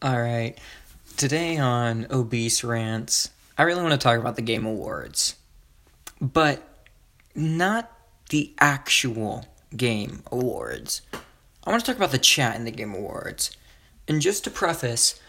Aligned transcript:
All 0.00 0.20
right. 0.20 0.56
Today 1.16 1.56
on 1.56 2.06
Obese 2.12 2.62
Rants, 2.62 3.30
I 3.56 3.64
really 3.64 3.82
want 3.82 3.90
to 3.90 3.98
talk 3.98 4.20
about 4.20 4.36
the 4.36 4.42
Game 4.42 4.64
Awards. 4.64 5.34
But 6.20 6.62
not 7.34 7.90
the 8.30 8.54
actual 8.60 9.46
Game 9.76 10.22
Awards. 10.30 11.02
I 11.64 11.70
want 11.70 11.84
to 11.84 11.90
talk 11.90 11.96
about 11.96 12.12
the 12.12 12.18
chat 12.18 12.54
in 12.54 12.64
the 12.64 12.70
Game 12.70 12.94
Awards. 12.94 13.50
And 14.06 14.22
just 14.22 14.44
to 14.44 14.50
preface, 14.52 15.20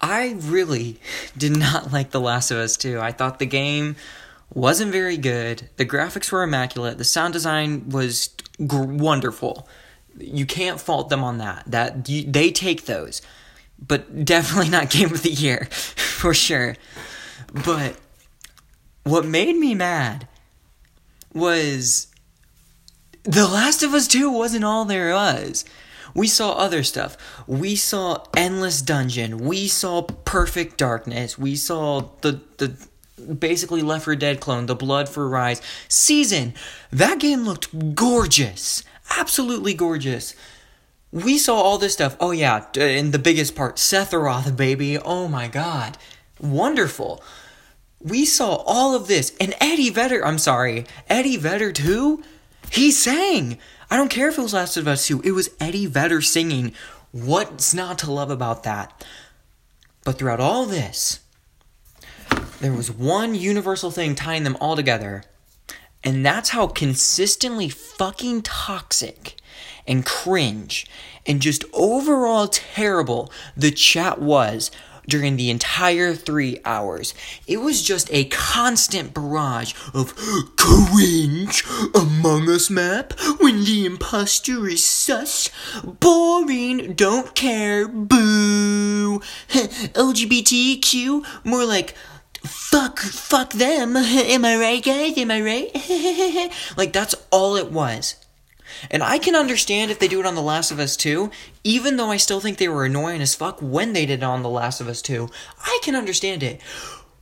I 0.00 0.36
really 0.38 1.00
did 1.36 1.56
not 1.56 1.92
like 1.92 2.12
The 2.12 2.20
Last 2.20 2.52
of 2.52 2.58
Us 2.58 2.76
2. 2.76 3.00
I 3.00 3.10
thought 3.10 3.40
the 3.40 3.46
game 3.46 3.96
wasn't 4.54 4.92
very 4.92 5.16
good. 5.16 5.68
The 5.78 5.84
graphics 5.84 6.30
were 6.30 6.44
immaculate. 6.44 6.96
The 6.96 7.02
sound 7.02 7.32
design 7.32 7.88
was 7.88 8.30
wonderful. 8.60 9.68
You 10.16 10.46
can't 10.46 10.80
fault 10.80 11.08
them 11.08 11.24
on 11.24 11.38
that. 11.38 11.64
That 11.66 12.08
you, 12.08 12.22
they 12.22 12.52
take 12.52 12.84
those 12.84 13.20
but 13.78 14.24
definitely 14.24 14.70
not 14.70 14.90
game 14.90 15.12
of 15.12 15.22
the 15.22 15.30
year 15.30 15.66
for 15.70 16.34
sure. 16.34 16.76
But 17.52 17.96
what 19.04 19.24
made 19.24 19.56
me 19.56 19.74
mad 19.74 20.28
was 21.32 22.08
The 23.24 23.46
Last 23.46 23.82
of 23.82 23.94
Us 23.94 24.08
2 24.08 24.30
wasn't 24.30 24.64
all 24.64 24.84
there 24.84 25.12
was. 25.14 25.64
We 26.14 26.26
saw 26.26 26.52
other 26.52 26.82
stuff. 26.82 27.16
We 27.46 27.76
saw 27.76 28.24
Endless 28.36 28.82
Dungeon. 28.82 29.38
We 29.38 29.68
saw 29.68 30.02
Perfect 30.02 30.76
Darkness. 30.78 31.38
We 31.38 31.54
saw 31.54 32.10
the 32.22 32.40
the 32.56 32.74
basically 33.34 33.82
Left 33.82 34.04
4 34.04 34.16
Dead 34.16 34.40
clone, 34.40 34.66
the 34.66 34.74
Blood 34.74 35.08
for 35.08 35.28
Rise 35.28 35.60
season. 35.86 36.54
That 36.90 37.20
game 37.20 37.44
looked 37.44 37.94
gorgeous. 37.94 38.82
Absolutely 39.16 39.74
gorgeous 39.74 40.34
we 41.12 41.38
saw 41.38 41.54
all 41.54 41.78
this 41.78 41.94
stuff. 41.94 42.16
Oh 42.20 42.30
yeah, 42.30 42.64
in 42.74 43.10
the 43.10 43.18
biggest 43.18 43.54
part, 43.56 43.76
Sephiroth, 43.76 44.56
baby. 44.56 44.98
Oh 44.98 45.28
my 45.28 45.48
god, 45.48 45.96
wonderful. 46.40 47.22
We 48.00 48.24
saw 48.24 48.56
all 48.66 48.94
of 48.94 49.08
this, 49.08 49.34
and 49.40 49.54
Eddie 49.60 49.90
Vedder. 49.90 50.24
I'm 50.24 50.38
sorry, 50.38 50.86
Eddie 51.08 51.36
Vedder 51.36 51.72
too. 51.72 52.22
He 52.70 52.90
sang. 52.90 53.58
I 53.90 53.96
don't 53.96 54.10
care 54.10 54.28
if 54.28 54.36
it 54.36 54.42
was 54.42 54.52
Last 54.52 54.76
of 54.76 54.86
Us 54.86 55.06
2. 55.06 55.22
It 55.22 55.32
was 55.32 55.50
Eddie 55.58 55.86
Vedder 55.86 56.20
singing. 56.20 56.74
What's 57.10 57.72
not 57.72 57.98
to 58.00 58.12
love 58.12 58.30
about 58.30 58.64
that? 58.64 59.04
But 60.04 60.18
throughout 60.18 60.40
all 60.40 60.66
this, 60.66 61.20
there 62.60 62.72
was 62.72 62.90
one 62.90 63.34
universal 63.34 63.90
thing 63.90 64.14
tying 64.14 64.44
them 64.44 64.58
all 64.60 64.76
together. 64.76 65.24
And 66.08 66.24
that's 66.24 66.48
how 66.48 66.68
consistently 66.68 67.68
fucking 67.68 68.40
toxic 68.40 69.34
and 69.86 70.06
cringe 70.06 70.86
and 71.26 71.42
just 71.42 71.66
overall 71.74 72.48
terrible 72.48 73.30
the 73.54 73.70
chat 73.70 74.18
was 74.18 74.70
during 75.06 75.36
the 75.36 75.50
entire 75.50 76.14
three 76.14 76.60
hours. 76.64 77.12
It 77.46 77.58
was 77.58 77.82
just 77.82 78.08
a 78.10 78.24
constant 78.24 79.12
barrage 79.12 79.74
of 79.92 80.16
cringe 80.56 81.62
Among 81.94 82.48
Us 82.48 82.70
map 82.70 83.12
when 83.38 83.64
the 83.64 83.84
imposter 83.84 84.66
is 84.66 84.82
sus, 84.82 85.50
boring, 85.84 86.94
don't 86.94 87.34
care, 87.34 87.86
boo, 87.86 89.20
LGBTQ, 89.50 91.44
more 91.44 91.66
like 91.66 91.94
fuck, 92.70 92.98
fuck 92.98 93.52
them. 93.54 93.96
Am 93.96 94.44
I 94.44 94.56
right, 94.56 94.84
guys? 94.84 95.16
Am 95.16 95.30
I 95.30 95.40
right? 95.40 96.50
like, 96.76 96.92
that's 96.92 97.14
all 97.30 97.56
it 97.56 97.72
was. 97.72 98.16
And 98.90 99.02
I 99.02 99.18
can 99.18 99.34
understand 99.34 99.90
if 99.90 99.98
they 99.98 100.08
do 100.08 100.20
it 100.20 100.26
on 100.26 100.34
The 100.34 100.42
Last 100.42 100.70
of 100.70 100.78
Us 100.78 100.94
2, 100.96 101.30
even 101.64 101.96
though 101.96 102.10
I 102.10 102.18
still 102.18 102.40
think 102.40 102.58
they 102.58 102.68
were 102.68 102.84
annoying 102.84 103.22
as 103.22 103.34
fuck 103.34 103.60
when 103.62 103.94
they 103.94 104.04
did 104.04 104.20
it 104.20 104.22
on 104.22 104.42
The 104.42 104.50
Last 104.50 104.82
of 104.82 104.88
Us 104.88 105.00
2. 105.00 105.28
I 105.64 105.80
can 105.82 105.96
understand 105.96 106.42
it. 106.42 106.60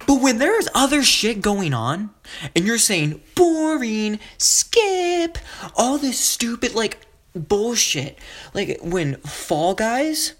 But 0.08 0.20
when 0.20 0.38
there's 0.38 0.69
other 0.75 1.05
shit 1.05 1.41
going 1.41 1.72
on, 1.72 2.10
and 2.55 2.66
you're 2.66 2.78
saying 2.78 3.21
boring, 3.37 4.19
skip, 4.38 5.38
all 5.76 5.97
this 5.97 6.19
stupid, 6.19 6.75
like, 6.75 6.98
bullshit. 7.34 8.19
Like, 8.53 8.81
when 8.82 9.16
Fall 9.19 9.75
Guys 9.75 10.34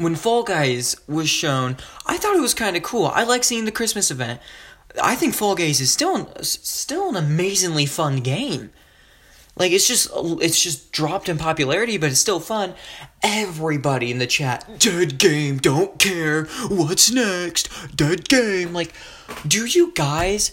when 0.00 0.14
Fall 0.14 0.44
Guys 0.44 0.96
was 1.06 1.28
shown, 1.28 1.76
I 2.06 2.16
thought 2.16 2.34
it 2.34 2.40
was 2.40 2.54
kind 2.54 2.74
of 2.74 2.82
cool. 2.82 3.06
I 3.06 3.22
like 3.24 3.44
seeing 3.44 3.66
the 3.66 3.70
Christmas 3.70 4.10
event. 4.10 4.40
I 5.00 5.14
think 5.14 5.34
Fall 5.34 5.54
Guys 5.54 5.78
is 5.78 5.92
still 5.92 6.32
still 6.40 7.10
an 7.10 7.16
amazingly 7.16 7.84
fun 7.84 8.16
game. 8.16 8.70
Like 9.56 9.72
it's 9.72 9.86
just 9.86 10.10
it's 10.14 10.62
just 10.62 10.90
dropped 10.90 11.28
in 11.28 11.36
popularity, 11.36 11.98
but 11.98 12.10
it's 12.10 12.18
still 12.18 12.40
fun. 12.40 12.72
Everybody 13.22 14.10
in 14.10 14.18
the 14.18 14.26
chat, 14.26 14.66
dead 14.78 15.18
game, 15.18 15.58
don't 15.58 15.98
care. 15.98 16.44
What's 16.70 17.10
next? 17.10 17.68
Dead 17.94 18.26
game. 18.26 18.72
Like, 18.72 18.94
do 19.46 19.66
you 19.66 19.92
guys 19.92 20.52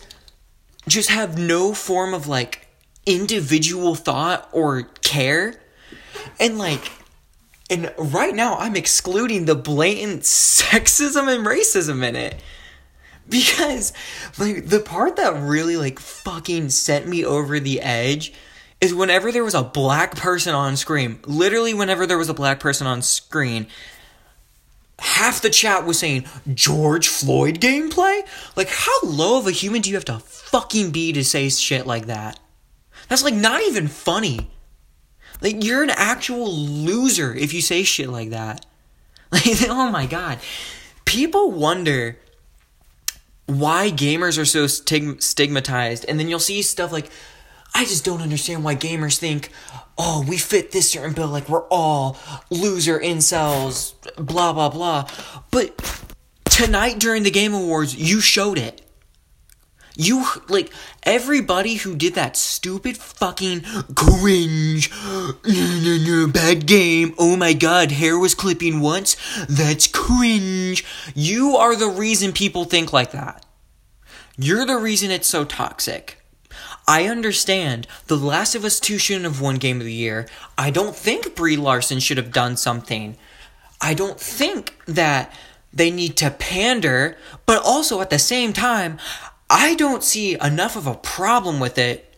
just 0.89 1.09
have 1.09 1.37
no 1.37 1.73
form 1.73 2.13
of 2.13 2.27
like 2.27 2.67
individual 3.05 3.95
thought 3.95 4.49
or 4.51 4.83
care? 5.01 5.61
And 6.37 6.57
like 6.57 6.91
and 7.69 7.93
right 7.97 8.33
now 8.33 8.57
I'm 8.57 8.75
excluding 8.75 9.45
the 9.45 9.55
blatant 9.55 10.21
sexism 10.23 11.33
and 11.33 11.45
racism 11.45 12.03
in 12.03 12.15
it. 12.15 12.41
Because 13.29 13.91
like 14.37 14.67
the 14.67 14.79
part 14.79 15.17
that 15.17 15.41
really 15.41 15.75
like 15.75 15.99
fucking 15.99 16.69
sent 16.69 17.07
me 17.07 17.25
over 17.25 17.59
the 17.59 17.81
edge 17.81 18.33
is 18.79 18.93
whenever 18.93 19.31
there 19.31 19.43
was 19.43 19.55
a 19.55 19.63
black 19.63 20.15
person 20.15 20.55
on 20.55 20.77
screen, 20.77 21.19
literally 21.25 21.73
whenever 21.73 22.05
there 22.05 22.17
was 22.17 22.29
a 22.29 22.33
black 22.33 22.59
person 22.59 22.87
on 22.87 23.01
screen, 23.01 23.67
half 24.99 25.41
the 25.41 25.49
chat 25.49 25.85
was 25.85 25.99
saying 25.99 26.25
George 26.53 27.07
Floyd 27.07 27.59
gameplay? 27.59 28.21
Like 28.55 28.69
how 28.69 28.97
low 29.03 29.39
of 29.39 29.47
a 29.47 29.51
human 29.51 29.81
do 29.81 29.89
you 29.89 29.95
have 29.95 30.05
to 30.05 30.19
fucking 30.19 30.91
be 30.91 31.11
to 31.11 31.23
say 31.23 31.49
shit 31.49 31.85
like 31.85 32.05
that? 32.05 32.39
That's 33.09 33.23
like 33.23 33.33
not 33.33 33.61
even 33.63 33.87
funny. 33.87 34.49
Like 35.41 35.63
you're 35.63 35.83
an 35.83 35.91
actual 35.91 36.51
loser 36.51 37.33
if 37.33 37.53
you 37.53 37.61
say 37.61 37.83
shit 37.83 38.09
like 38.09 38.29
that. 38.29 38.65
Like 39.29 39.67
oh 39.67 39.91
my 39.91 40.05
god. 40.05 40.39
People 41.03 41.51
wonder 41.51 42.17
why 43.45 43.91
gamers 43.91 44.41
are 44.41 44.45
so 44.45 44.67
stigmatized 44.67 46.05
and 46.07 46.17
then 46.17 46.29
you'll 46.29 46.39
see 46.39 46.61
stuff 46.61 46.93
like 46.93 47.09
I 47.75 47.83
just 47.83 48.05
don't 48.05 48.21
understand 48.21 48.63
why 48.63 48.75
gamers 48.75 49.17
think, 49.17 49.51
oh, 49.97 50.25
we 50.27 50.37
fit 50.37 50.71
this 50.71 50.91
certain 50.91 51.13
bill, 51.13 51.27
like 51.27 51.49
we're 51.49 51.67
all 51.67 52.17
loser 52.49 52.99
incels, 52.99 53.93
blah, 54.15 54.53
blah, 54.53 54.69
blah. 54.69 55.07
But 55.51 55.77
tonight 56.45 56.99
during 56.99 57.23
the 57.23 57.31
Game 57.31 57.53
Awards, 57.53 57.95
you 57.95 58.19
showed 58.19 58.57
it. 58.57 58.81
You, 59.99 60.25
like, 60.47 60.71
everybody 61.01 61.75
who 61.75 61.95
did 61.95 62.13
that 62.13 62.37
stupid 62.37 62.97
fucking 62.97 63.63
cringe, 63.95 64.91
bad 66.31 66.67
game, 66.67 67.15
oh 67.17 67.35
my 67.35 67.53
god, 67.53 67.91
hair 67.91 68.19
was 68.19 68.35
clipping 68.35 68.79
once, 68.79 69.17
that's 69.49 69.87
cringe. 69.87 70.85
You 71.15 71.57
are 71.57 71.75
the 71.75 71.89
reason 71.89 72.31
people 72.31 72.65
think 72.65 72.93
like 72.93 73.11
that. 73.11 73.43
You're 74.37 74.67
the 74.67 74.77
reason 74.77 75.09
it's 75.09 75.27
so 75.27 75.43
toxic. 75.43 76.21
I 76.87 77.07
understand 77.07 77.87
The 78.05 78.17
Last 78.17 78.53
of 78.53 78.63
Us 78.63 78.79
2 78.79 78.99
shouldn't 78.99 79.25
have 79.25 79.41
won 79.41 79.55
Game 79.55 79.79
of 79.79 79.85
the 79.85 79.91
Year. 79.91 80.27
I 80.59 80.69
don't 80.69 80.95
think 80.95 81.35
Brie 81.35 81.57
Larson 81.57 81.99
should 81.99 82.17
have 82.17 82.31
done 82.31 82.55
something. 82.55 83.17
I 83.81 83.95
don't 83.95 84.19
think 84.19 84.75
that 84.85 85.33
they 85.73 85.89
need 85.89 86.15
to 86.17 86.29
pander, 86.29 87.17
but 87.45 87.61
also 87.63 87.99
at 87.99 88.11
the 88.11 88.19
same 88.19 88.53
time, 88.53 88.99
I 89.49 89.75
don't 89.75 90.03
see 90.03 90.39
enough 90.39 90.75
of 90.75 90.87
a 90.87 90.95
problem 90.95 91.59
with 91.59 91.77
it 91.77 92.15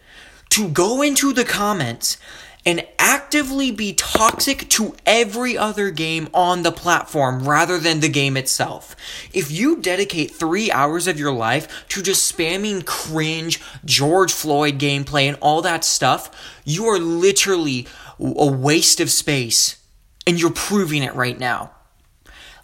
to 0.49 0.67
go 0.69 1.01
into 1.01 1.31
the 1.31 1.45
comments 1.45 2.17
and 2.65 2.85
actively 2.97 3.71
be 3.71 3.93
toxic 3.93 4.67
to 4.69 4.95
every 5.05 5.57
other 5.57 5.91
game 5.91 6.27
on 6.33 6.63
the 6.63 6.71
platform 6.71 7.47
rather 7.47 7.77
than 7.79 7.99
the 7.99 8.09
game 8.09 8.35
itself. 8.35 8.95
If 9.33 9.49
you 9.49 9.77
dedicate 9.77 10.31
three 10.31 10.71
hours 10.71 11.07
of 11.07 11.19
your 11.19 11.31
life 11.31 11.87
to 11.89 12.01
just 12.01 12.35
spamming 12.35 12.85
cringe 12.85 13.61
George 13.85 14.33
Floyd 14.33 14.77
gameplay 14.77 15.27
and 15.27 15.37
all 15.39 15.61
that 15.61 15.85
stuff, 15.85 16.29
you 16.65 16.85
are 16.87 16.99
literally 16.99 17.87
a 18.19 18.51
waste 18.51 18.99
of 18.99 19.09
space. 19.09 19.77
And 20.27 20.39
you're 20.39 20.51
proving 20.51 21.01
it 21.01 21.15
right 21.15 21.39
now. 21.39 21.71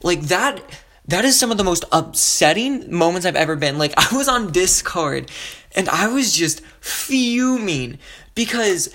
Like 0.04 0.24
that 0.24 0.62
that 1.08 1.26
is 1.26 1.40
some 1.40 1.52
of 1.52 1.58
the 1.58 1.64
most 1.64 1.86
upsetting 1.92 2.92
moments 2.94 3.26
I've 3.26 3.36
ever 3.36 3.56
been. 3.56 3.78
Like 3.78 3.94
I 3.98 4.16
was 4.16 4.28
on 4.28 4.52
Discord 4.52 5.32
and 5.76 5.90
I 5.90 6.08
was 6.08 6.34
just 6.34 6.62
fuming 6.82 8.00
because 8.34 8.94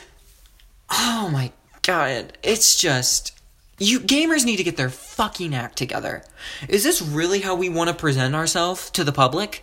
Oh 0.91 1.29
my 1.33 1.53
god, 1.83 2.37
it's 2.43 2.77
just 2.77 3.39
you 3.79 4.01
gamers 4.01 4.45
need 4.45 4.57
to 4.57 4.65
get 4.65 4.77
their 4.77 4.91
fucking 4.91 5.55
act 5.55 5.79
together. 5.79 6.25
Is 6.69 6.83
this 6.83 7.01
really 7.01 7.41
how 7.41 7.55
we 7.55 7.69
want 7.69 7.89
to 7.89 7.95
present 7.95 8.35
ourselves 8.35 8.91
to 8.91 9.05
the 9.05 9.13
public? 9.13 9.63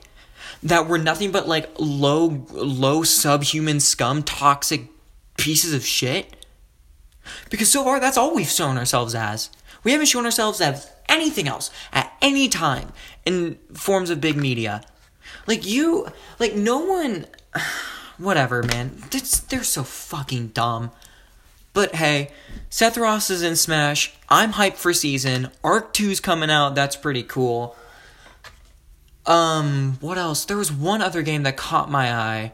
That 0.64 0.88
we're 0.88 0.98
nothing 0.98 1.32
but 1.32 1.48
like 1.48 1.70
low 1.78 2.46
low 2.50 3.04
subhuman 3.04 3.80
scum 3.80 4.24
toxic 4.24 4.88
pieces 5.38 5.74
of 5.74 5.86
shit? 5.86 6.46
Because 7.50 7.70
so 7.70 7.84
far 7.84 8.00
that's 8.00 8.18
all 8.18 8.34
we've 8.34 8.48
shown 8.48 8.78
ourselves 8.78 9.14
as. 9.14 9.50
We 9.84 9.92
haven't 9.92 10.08
shown 10.08 10.26
ourselves 10.26 10.62
as 10.62 10.90
anything 11.10 11.48
else 11.48 11.72
at 11.92 12.14
any 12.22 12.50
time 12.50 12.92
in 13.26 13.58
forms 13.74 14.10
of 14.10 14.22
big 14.22 14.38
media. 14.38 14.82
Like 15.46 15.66
you, 15.66 16.08
like 16.40 16.56
no 16.56 16.80
one, 16.80 17.26
whatever, 18.18 18.64
man. 18.64 19.04
It's, 19.12 19.40
they're 19.40 19.64
so 19.64 19.84
fucking 19.84 20.50
dumb. 20.50 20.92
But 21.74 21.96
hey, 21.96 22.32
Sephiroth 22.72 23.30
is 23.30 23.44
in 23.44 23.56
Smash. 23.56 24.14
I'm 24.30 24.54
hyped 24.54 24.78
for 24.78 24.94
season. 24.94 25.52
Ark 25.64 25.94
2's 25.94 26.20
coming 26.20 26.50
out. 26.50 26.76
That's 26.76 26.96
pretty 26.96 27.24
cool. 27.24 27.76
Um, 29.28 29.98
what 30.00 30.18
else? 30.18 30.46
There 30.46 30.58
was 30.58 30.72
one 30.72 31.02
other 31.02 31.22
game 31.22 31.44
that 31.44 31.58
caught 31.58 31.92
my 31.92 32.12
eye. 32.14 32.54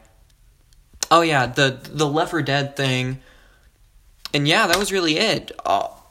Oh 1.10 1.20
yeah, 1.20 1.46
the 1.46 1.78
the 1.84 2.06
Left 2.06 2.32
4 2.32 2.42
Dead 2.42 2.76
thing. 2.76 3.20
And 4.32 4.48
yeah, 4.48 4.66
that 4.66 4.78
was 4.78 4.92
really 4.92 5.16
it. 5.16 5.52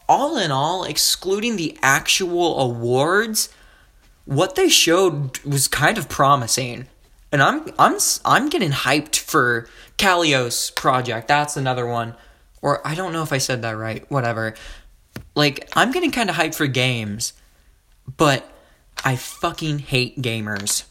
All 0.07 0.37
in 0.37 0.51
all, 0.51 0.83
excluding 0.83 1.55
the 1.55 1.77
actual 1.81 2.59
awards, 2.59 3.49
what 4.25 4.55
they 4.55 4.69
showed 4.69 5.39
was 5.39 5.67
kind 5.67 5.97
of 5.97 6.09
promising. 6.09 6.87
And 7.31 7.41
I'm 7.41 7.65
I'm 7.79 7.97
I'm 8.25 8.49
getting 8.49 8.71
hyped 8.71 9.17
for 9.17 9.67
Kalios 9.97 10.73
project. 10.75 11.27
That's 11.27 11.57
another 11.57 11.85
one. 11.85 12.15
Or 12.61 12.85
I 12.87 12.95
don't 12.95 13.11
know 13.11 13.23
if 13.23 13.33
I 13.33 13.39
said 13.39 13.61
that 13.63 13.71
right. 13.77 14.09
Whatever. 14.11 14.53
Like 15.35 15.69
I'm 15.75 15.91
getting 15.91 16.11
kind 16.11 16.29
of 16.29 16.35
hyped 16.35 16.55
for 16.55 16.67
games, 16.67 17.33
but 18.17 18.49
I 19.03 19.15
fucking 19.15 19.79
hate 19.79 20.21
gamers. 20.21 20.85